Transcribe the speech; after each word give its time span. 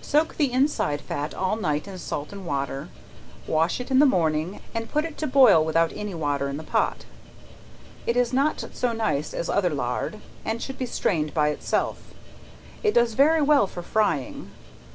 Soak 0.00 0.38
the 0.38 0.50
inside 0.50 1.02
fat 1.02 1.34
all 1.34 1.56
night 1.56 1.86
in 1.86 1.98
salt 1.98 2.32
and 2.32 2.46
water; 2.46 2.88
wash 3.46 3.80
it 3.80 3.90
in 3.90 3.98
the 3.98 4.06
morning, 4.06 4.62
and 4.74 4.90
put 4.90 5.04
it 5.04 5.18
to 5.18 5.26
boil 5.26 5.62
without 5.62 5.92
any 5.94 6.14
water 6.14 6.48
in 6.48 6.56
the 6.56 6.62
pot. 6.62 7.04
It 8.06 8.16
is 8.16 8.32
not 8.32 8.64
so 8.72 8.92
nice 8.94 9.34
as 9.34 9.50
other 9.50 9.68
lard, 9.68 10.20
and 10.42 10.62
should 10.62 10.78
be 10.78 10.86
strained 10.86 11.34
by 11.34 11.48
itself. 11.50 12.14
It 12.82 12.94
does 12.94 13.12
very 13.12 13.42
well 13.42 13.66
for 13.66 13.82
frying. 13.82 14.52